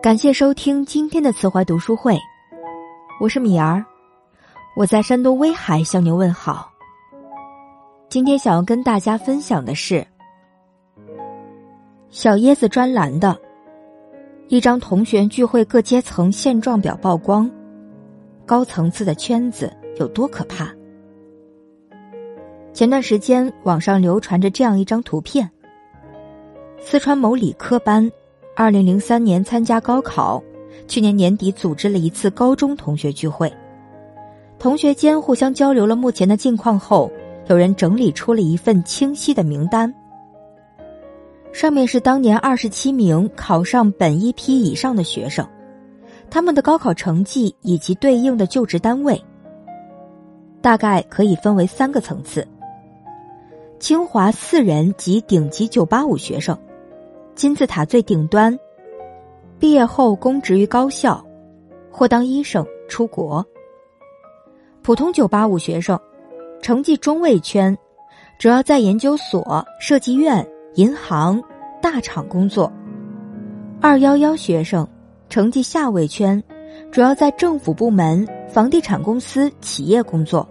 [0.00, 2.16] 感谢收听今天的慈怀读书会，
[3.20, 3.84] 我是米儿，
[4.76, 6.70] 我在山东威海向您问好。
[8.08, 10.06] 今天想要跟大家分享的是
[12.10, 13.36] 小椰子专栏的
[14.46, 17.50] 一张同学聚会各阶层现状表曝光，
[18.46, 20.72] 高层次的圈子有多可怕？
[22.72, 25.50] 前段时间网上流传着这样一张图片：
[26.78, 28.08] 四川某理科班。
[28.60, 30.42] 二零零三年参加高考，
[30.88, 33.52] 去年年底组织了一次高中同学聚会，
[34.58, 37.08] 同学间互相交流了目前的近况后，
[37.46, 39.94] 有人整理出了一份清晰的名单。
[41.52, 45.46] 上面是当年二十七名考上本一批以上的学生，
[46.28, 49.24] 他们的高考成绩以及对应的就职单位，
[50.60, 52.44] 大概可以分为三个层次：
[53.78, 56.58] 清华四人及顶级九八五学生。
[57.38, 58.58] 金字塔最顶端，
[59.60, 61.24] 毕业后公职于高校，
[61.88, 63.46] 或当医生出国。
[64.82, 65.96] 普通九八五学生，
[66.60, 67.78] 成绩中位圈，
[68.40, 71.40] 主要在研究所、设计院、银行、
[71.80, 72.72] 大厂工作。
[73.80, 74.84] 二幺幺学生，
[75.28, 76.42] 成绩下位圈，
[76.90, 80.44] 主要在政府部门、房地产公司、企业工作。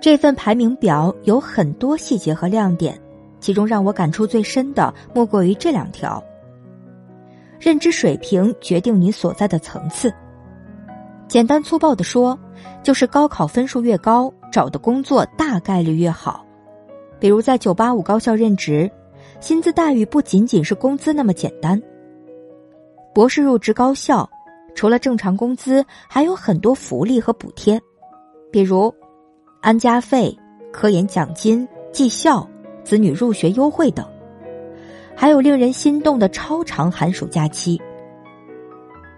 [0.00, 3.01] 这份排名表有很多细节和亮点。
[3.42, 6.22] 其中让我感触最深的，莫过于这两条：
[7.58, 10.14] 认知水平决定你所在的层次。
[11.26, 12.38] 简单粗暴的说，
[12.84, 16.46] 就是高考分数越高，找的工作大概率越好。
[17.18, 18.88] 比如在九八五高校任职，
[19.40, 21.82] 薪资待遇不仅仅是工资那么简单。
[23.12, 24.30] 博士入职高校，
[24.76, 27.80] 除了正常工资，还有很多福利和补贴，
[28.52, 28.94] 比如
[29.60, 30.38] 安家费、
[30.72, 32.48] 科研奖金、绩效。
[32.84, 34.06] 子女入学优惠等，
[35.14, 37.80] 还有令人心动的超长寒暑假期。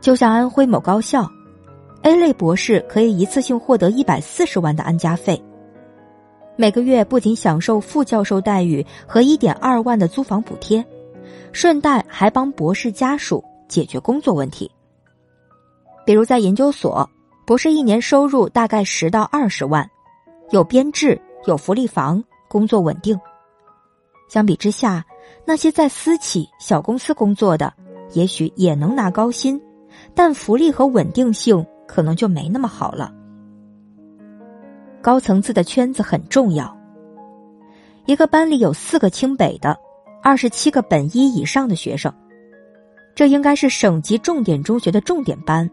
[0.00, 1.28] 就像安徽某高校
[2.02, 5.42] ，A 类博士可以一次性获得一百四十万的安家费，
[6.54, 10.84] 每个月不仅享受副教授待遇和一点二万的租房补贴，
[11.52, 14.70] 顺带还帮博士家属解决工作问题。
[16.04, 17.08] 比如在研究所，
[17.46, 19.90] 博士一年收入大概十到二十万，
[20.50, 23.18] 有编制，有福利房，工作稳定。
[24.28, 25.04] 相比之下，
[25.44, 27.72] 那些在私企、小公司工作的，
[28.12, 29.60] 也许也能拿高薪，
[30.14, 33.12] 但福利和稳定性可能就没那么好了。
[35.00, 36.76] 高层次的圈子很重要。
[38.06, 39.78] 一个班里有四个清北的，
[40.22, 42.12] 二十七个本一以上的学生，
[43.14, 45.68] 这应该是省级重点中学的重点班。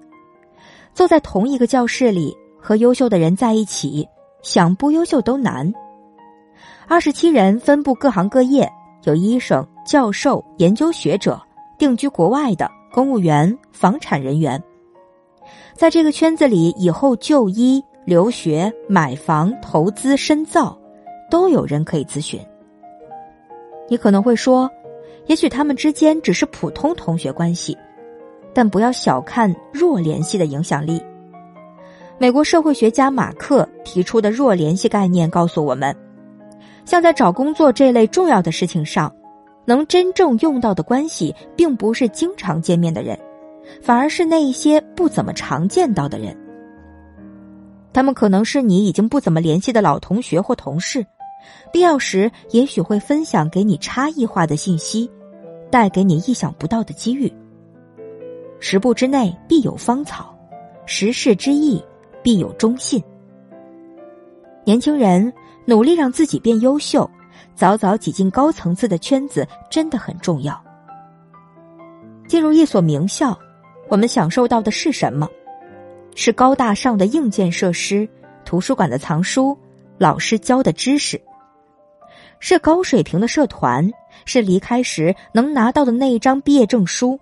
[0.93, 4.07] 坐在同一个教室里，和优秀的人在一起，
[4.43, 5.73] 想不优秀都难。
[6.87, 8.69] 二十七人分布各行各业，
[9.03, 11.41] 有医生、教授、研究学者，
[11.77, 14.61] 定居国外的公务员、房产人员。
[15.73, 20.77] 在这个圈子里，以后就医、留学、买房、投资、深造，
[21.29, 22.39] 都有人可以咨询。
[23.89, 24.69] 你可能会说，
[25.25, 27.77] 也许他们之间只是普通同学关系，
[28.53, 31.01] 但不要小看弱联系的影响力。
[32.19, 35.93] 美国社会学家马克提出的弱联系概念告诉我们。
[36.85, 39.13] 像在找工作这类重要的事情上，
[39.65, 43.17] 能真正用到的关系，并不是经常见面的人，
[43.81, 46.37] 反而是那一些不怎么常见到的人。
[47.93, 51.05] 他们可能是你已经不怎么联系的老同学或同事，
[51.71, 55.09] 必要时也许会分享给你差异化的信息，
[55.71, 57.31] 带给你意想不到的机遇。
[58.59, 60.37] 十步之内必有芳草，
[60.85, 61.81] 十世之易
[62.21, 63.01] 必有忠信。
[64.65, 65.31] 年轻人。
[65.65, 67.09] 努力让自己变优秀，
[67.55, 70.61] 早早挤进高层次的圈子真的很重要。
[72.27, 73.37] 进入一所名校，
[73.89, 75.27] 我们享受到的是什么？
[76.15, 78.07] 是高大上的硬件设施、
[78.45, 79.57] 图书馆的藏书、
[79.97, 81.21] 老师教的知识，
[82.39, 83.89] 是高水平的社团，
[84.25, 87.19] 是离开时能拿到的那一张毕业证书，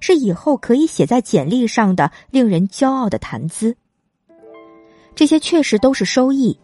[0.00, 3.76] 是以后可以写在简历上的令人骄傲的谈资。
[5.14, 6.58] 这些确实都是收益。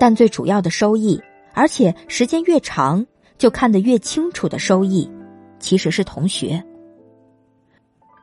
[0.00, 3.06] 但最主要的收益，而且时间越长
[3.36, 5.12] 就看得越清楚的收益，
[5.58, 6.64] 其实是同学。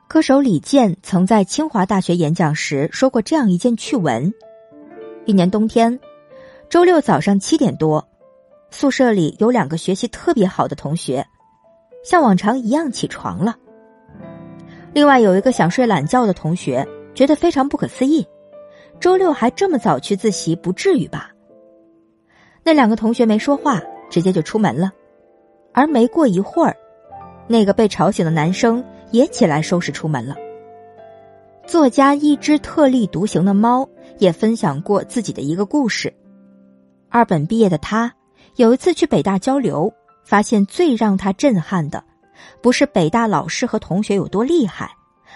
[0.07, 4.33] 歌手李健曾在清华大学演讲时说过这样一件趣闻：
[5.25, 5.99] 一年冬天，
[6.67, 8.03] 周六早上七点多，
[8.71, 11.23] 宿舍里有两个学习特别好的同学，
[12.03, 13.55] 像往常一样起床了。
[14.93, 18.25] 另外有一个想睡懒觉的同学，觉得非常不可思议：
[18.99, 21.29] 周六还这么早去自习，不至于吧？
[22.67, 24.91] 那两个同学没说话，直接就出门了。
[25.71, 26.75] 而没过一会儿，
[27.47, 30.35] 那个被吵醒的男生也起来收拾出门了。
[31.65, 33.87] 作家一只特立独行的猫
[34.17, 36.13] 也分享过自己的一个故事。
[37.07, 38.13] 二本毕业的他，
[38.57, 39.89] 有一次去北大交流，
[40.25, 42.03] 发现最让他震撼的，
[42.61, 44.91] 不是北大老师和同学有多厉害，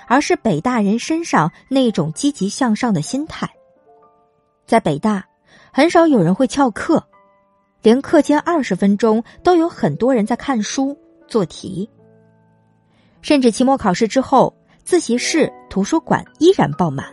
[0.06, 3.50] 而是北大人身上那种积极向上的心态。
[4.66, 5.24] 在北大，
[5.72, 7.02] 很少有人会翘课，
[7.82, 10.98] 连课间二十分钟都有很多人在看书
[11.28, 11.90] 做题，
[13.22, 14.54] 甚至期末考试之后。
[14.84, 17.06] 自习室、图书馆依然爆满，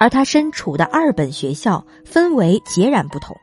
[0.00, 3.36] 而他身处的二本学校氛围截然不同。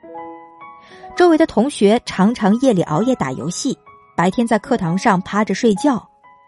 [1.16, 3.78] 周围的同学常常夜里熬夜打游戏，
[4.18, 6.04] 白天在课堂上趴着睡觉，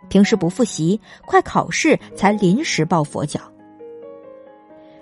[0.10, 3.40] 平时不复习，快考试才临时抱佛脚。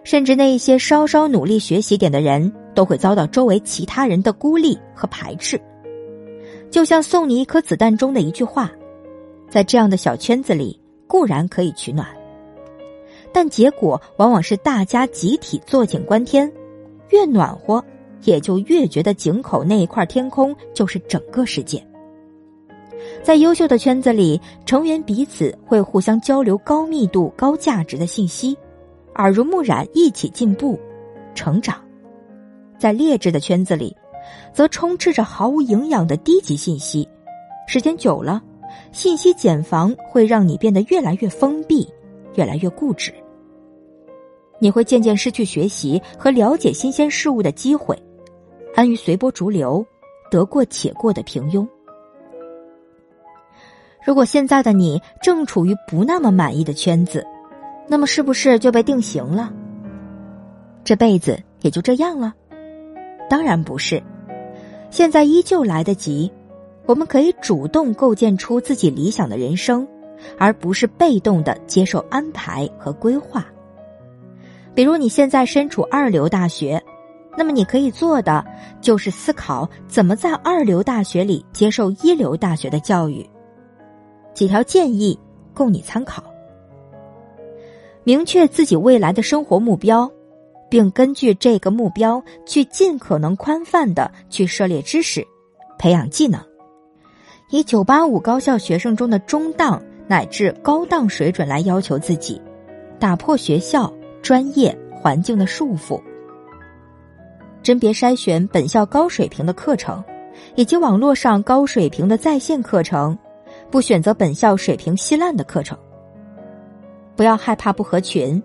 [0.03, 5.61] 甚至那一些稍稍努力学习点的人，都会遭到周围其他人的孤立和排斥。
[6.71, 8.71] 就像送你一颗子弹中的一句话，
[9.51, 10.79] 在这样的小圈子里。
[11.05, 12.07] 固然可以取暖，
[13.33, 16.49] 但结果往往是大家集体坐井观天，
[17.09, 17.83] 越暖和，
[18.23, 21.85] 也就越觉得井口那一块天空就是整个世界。
[23.21, 28.57] 在优秀的圈子里，成员彼此会互相交流高密度、高价值的信息，
[29.15, 30.79] 耳濡目染，一起进步、
[31.35, 31.75] 成长；
[32.81, 33.95] 在劣质的圈子里，
[34.51, 37.07] 则充斥着毫无营养的低级信息，
[37.67, 38.41] 时间久了。
[38.91, 41.87] 信息茧房会让你变得越来越封闭，
[42.33, 43.13] 越来越固执。
[44.57, 47.95] 你会渐渐失去学习和了解新鲜事物的机会，
[48.73, 49.85] 安于随波逐流，
[50.31, 51.67] 得过且过的平庸。
[54.03, 57.23] 如果现在的你正处于不那么满意的圈子，
[57.87, 59.53] 那么是不是就被定型了？
[60.83, 62.33] 这辈子也就这样了？
[63.31, 64.03] 当然不是，
[64.89, 66.29] 现在依旧来得及。
[66.85, 69.87] 我们可以主动构建出自己理想的人生，
[70.37, 73.45] 而不是被动的接受安排和规划。
[74.75, 76.83] 比如你现在身处二流大学，
[77.37, 78.43] 那么你可以做的
[78.81, 83.25] 就是思考怎么在二流大学里接受一流大学的教育。
[84.33, 85.17] 几条建议
[85.53, 86.21] 供你参考：
[88.03, 90.11] 明确自己未来的生活目标，
[90.71, 95.27] 并根据这个目标去尽可能宽泛的去涉猎知识，
[95.77, 96.41] 培养技能。
[97.49, 102.41] 以九八五高校学生中的中档乃至高档水准来要求自己，
[102.97, 103.91] 打破学校
[104.21, 106.01] 专业环境的束缚，
[107.61, 110.01] 甄别筛选本校高水平的课程，
[110.55, 113.17] 以及网络上高水平的在线课程，
[113.69, 115.77] 不选择本校水平稀烂的课程。
[117.17, 118.41] 不要害怕不合群，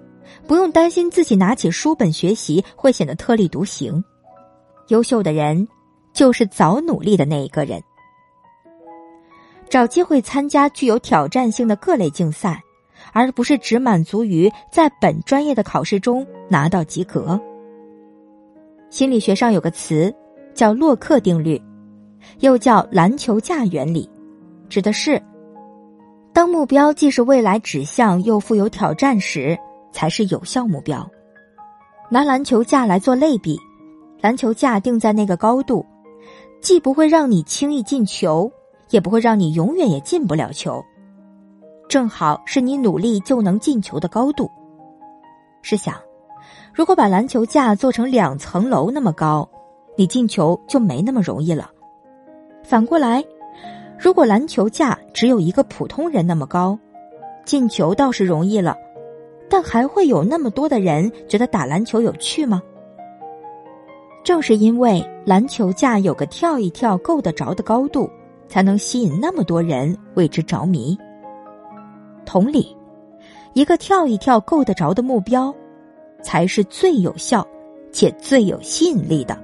[0.47, 4.03] 不用担心自己拿起书本学习会显得特立独行。
[4.89, 5.67] 优秀的人，
[6.13, 7.83] 就是早努力的那一个人。
[9.69, 12.63] 找机会参加具有挑战性的各类竞赛，
[13.13, 17.41] 而不是只满足于在本专业的考试中拿到及格。
[18.89, 20.15] 心理学上有个词
[20.55, 21.61] 叫洛克定律，
[22.39, 24.09] 又叫篮球架原理，
[24.69, 25.21] 指的是
[26.33, 29.59] 当目标既是未来指向又富有挑战时，
[29.93, 31.09] 才是有效目标。
[32.11, 33.59] 拿篮球架来做类比，
[34.21, 35.85] 篮球架定在那个高度，
[36.61, 38.51] 既不会让你轻易进球。
[38.91, 40.81] 也不会让你永远也进不了球，
[41.89, 44.49] 正好是你努力就能进球的高度。
[45.61, 45.97] 试想，
[46.73, 49.49] 如果把篮球架做成两层楼那么高，
[49.97, 51.69] 你进球就没那么容易了。
[52.63, 53.25] 反过来，
[53.99, 56.79] 如果篮球架只有一个普通人那么高，
[57.45, 58.77] 进球倒是容易了，
[59.49, 62.63] 但还会有那么多的人觉得打篮球有趣吗？
[64.25, 68.11] 正是因为篮球架有个跳一跳够得着的高度。
[68.49, 70.97] 才能吸引那么多人为之着迷。
[72.25, 72.77] 同理，
[73.55, 75.53] 一个跳一跳够得着的目标，
[76.23, 77.45] 才是最有效
[77.91, 79.37] 且最有吸引力的。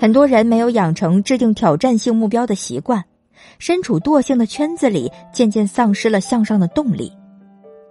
[0.00, 3.04] 很多人没有养成制定挑战性目标的习惯，
[3.60, 7.12] 身处惰性的圈子里，渐渐丧失了向上的动力。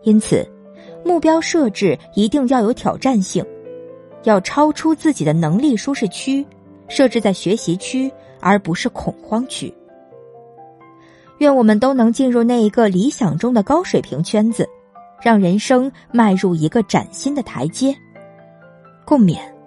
[0.04, 0.46] 因此，
[1.04, 3.46] 目标设置一定要有挑战性，
[4.24, 6.46] 要超出自己的能力舒适区，
[6.88, 8.12] 设置在学习区。
[8.42, 9.74] 而不是恐慌区。
[11.40, 14.66] 愿我们都能进入那一个理想中的高水平圈子，
[15.22, 17.94] 让人生迈入一个崭新的台阶。
[19.06, 19.59] 共勉。